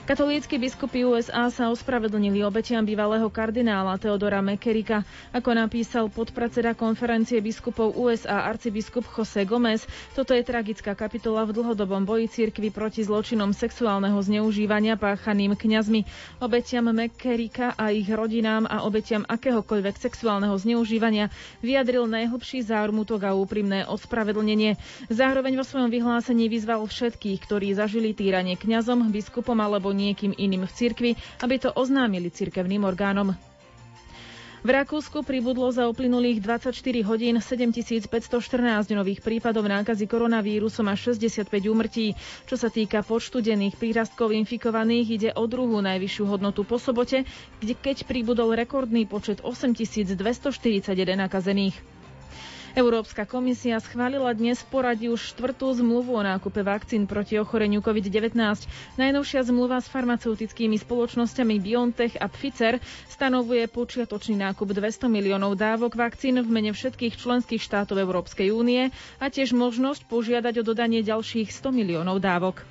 [0.07, 5.03] Katolícky biskupy USA sa ospravedlnili obetiam bývalého kardinála Teodora Mekerika.
[5.35, 9.83] Ako napísal podpredseda konferencie biskupov USA arcibiskup José Gomez,
[10.15, 16.07] toto je tragická kapitola v dlhodobom boji cirkvi proti zločinom sexuálneho zneužívania páchaným kňazmi.
[16.39, 21.27] Obetiam Mekerika a ich rodinám a obetiam akéhokoľvek sexuálneho zneužívania
[21.59, 24.79] vyjadril najhlbší zármutok a úprimné ospravedlnenie.
[25.11, 30.71] Zároveň vo svojom vyhlásení vyzval všetkých, ktorí zažili týranie kňazom, biskupom alebo niekým iným v
[30.71, 33.33] cirkvi, aby to oznámili cirkevným orgánom.
[34.57, 36.73] V Rakúsku pribudlo za uplynulých 24
[37.05, 38.09] hodín 7514
[38.91, 42.17] nových prípadov nákazy koronavírusom a 65 úmrtí.
[42.43, 47.23] Čo sa týka počtu denných prírastkov infikovaných, ide o druhú najvyššiu hodnotu po sobote,
[47.57, 50.19] kde keď pribudol rekordný počet 8241
[51.15, 51.96] nakazených.
[52.77, 58.37] Európska komisia schválila dnes v poradí už štvrtú zmluvu o nákupe vakcín proti ochoreniu COVID-19.
[58.95, 66.37] Najnovšia zmluva s farmaceutickými spoločnosťami BioNTech a Pfizer stanovuje počiatočný nákup 200 miliónov dávok vakcín
[66.37, 71.73] v mene všetkých členských štátov Európskej únie a tiež možnosť požiadať o dodanie ďalších 100
[71.73, 72.61] miliónov dávok.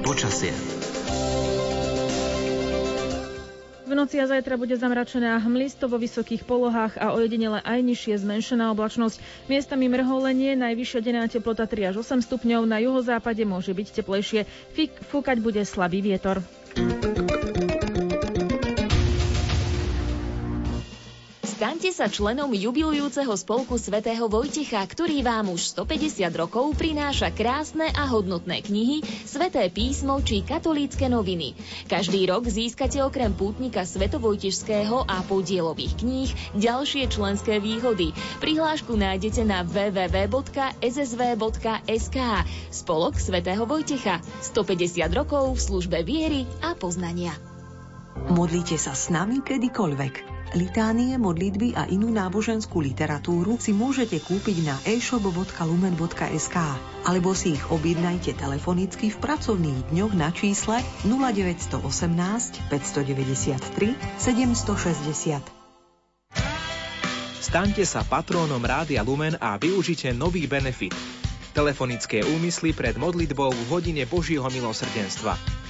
[0.00, 0.73] Počasie.
[3.84, 8.16] V noci a zajtra bude zamračené a hmlisto vo vysokých polohách a ojedinele aj nižšie
[8.16, 9.20] zmenšená oblačnosť.
[9.44, 14.48] Miestami mrholenie, najvyššia denná teplota 3 až 8 stupňov, na juhozápade môže byť teplejšie.
[15.12, 16.40] Fúkať bude slabý vietor.
[21.64, 28.04] Staňte sa členom jubilujúceho spolku svätého Vojtecha, ktorý vám už 150 rokov prináša krásne a
[28.04, 31.56] hodnotné knihy, sveté písmo či katolícke noviny.
[31.88, 38.12] Každý rok získate okrem pútnika Svetovojtežského a podielových kníh ďalšie členské výhody.
[38.44, 40.68] Prihlášku nájdete na www.ssv.sk.
[42.76, 44.20] Spolok svätého Vojtecha.
[44.52, 47.32] 150 rokov v službe viery a poznania.
[48.28, 50.33] Modlite sa s nami kedykoľvek.
[50.54, 56.56] Litánie, modlitby a inú náboženskú literatúru si môžete kúpiť na e-shop.lumen.sk
[57.02, 60.78] alebo si ich objednajte telefonicky v pracovných dňoch na čísle
[61.10, 65.42] 0918 593 760.
[67.42, 70.94] Staňte sa patrónom Rádia Lumen a využite nový benefit.
[71.50, 75.63] Telefonické úmysly pred modlitbou v hodine Božieho milosrdenstva.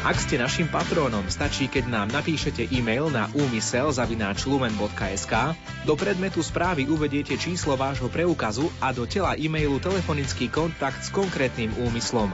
[0.00, 5.34] Ak ste našim patrónom, stačí, keď nám napíšete e-mail na úmysel.lumen.sk,
[5.84, 11.76] do predmetu správy uvediete číslo vášho preukazu a do tela e-mailu telefonický kontakt s konkrétnym
[11.84, 12.32] úmyslom.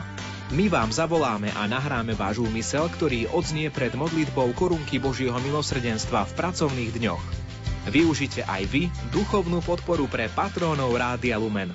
[0.54, 6.32] My vám zavoláme a nahráme váš úmysel, ktorý odznie pred modlitbou korunky Božieho milosrdenstva v
[6.38, 7.24] pracovných dňoch.
[7.90, 11.74] Využite aj vy duchovnú podporu pre patrónov Rádia Lumen.